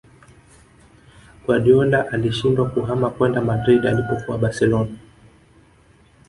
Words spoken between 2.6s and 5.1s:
kuhama kwenda Madrid alipokuwa Barcelona